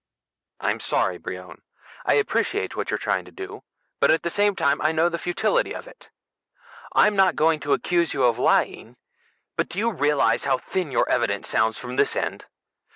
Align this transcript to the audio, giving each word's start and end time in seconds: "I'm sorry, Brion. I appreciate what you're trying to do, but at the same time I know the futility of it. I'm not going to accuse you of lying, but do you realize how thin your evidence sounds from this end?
"I'm 0.59 0.79
sorry, 0.79 1.19
Brion. 1.19 1.61
I 2.07 2.15
appreciate 2.15 2.75
what 2.75 2.89
you're 2.89 2.97
trying 2.97 3.23
to 3.25 3.31
do, 3.31 3.61
but 3.99 4.09
at 4.09 4.23
the 4.23 4.31
same 4.31 4.55
time 4.55 4.81
I 4.81 4.91
know 4.91 5.09
the 5.09 5.19
futility 5.19 5.75
of 5.75 5.87
it. 5.87 6.09
I'm 6.93 7.15
not 7.15 7.35
going 7.35 7.59
to 7.59 7.73
accuse 7.73 8.11
you 8.11 8.23
of 8.23 8.39
lying, 8.39 8.95
but 9.57 9.69
do 9.69 9.77
you 9.77 9.91
realize 9.91 10.45
how 10.45 10.57
thin 10.57 10.89
your 10.89 11.07
evidence 11.07 11.49
sounds 11.49 11.77
from 11.77 11.97
this 11.97 12.15
end? 12.15 12.47